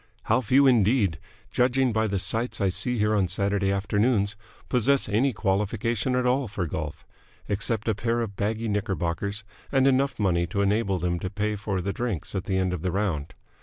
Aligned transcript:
How 0.23 0.41
few 0.41 0.65
indeed, 0.65 1.19
judging 1.51 1.93
by 1.93 2.07
the 2.07 2.17
sights 2.17 2.59
I 2.59 2.69
see 2.69 2.97
here 2.97 3.13
on 3.13 3.27
Saturday 3.27 3.71
afternoons, 3.71 4.35
possess 4.67 5.07
any 5.07 5.31
qualification 5.31 6.15
at 6.15 6.25
all 6.25 6.47
for 6.47 6.65
golf 6.65 7.05
except 7.47 7.87
a 7.87 7.93
pair 7.93 8.21
of 8.21 8.35
baggy 8.35 8.67
knickerbockers 8.67 9.43
and 9.71 9.85
enough 9.85 10.17
money 10.17 10.47
to 10.47 10.63
enable 10.63 10.97
them 10.97 11.19
to 11.19 11.29
pay 11.29 11.55
for 11.55 11.81
the 11.81 11.93
drinks 11.93 12.33
at 12.33 12.45
the 12.45 12.57
end 12.57 12.73
of 12.73 12.81
the 12.81 12.89
round. 12.91 13.35